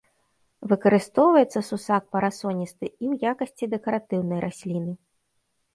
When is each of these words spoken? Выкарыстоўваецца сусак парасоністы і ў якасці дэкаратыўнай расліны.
Выкарыстоўваецца 0.71 1.59
сусак 1.69 2.07
парасоністы 2.15 2.85
і 3.03 3.05
ў 3.11 3.33
якасці 3.35 3.65
дэкаратыўнай 3.77 4.39
расліны. 4.49 4.93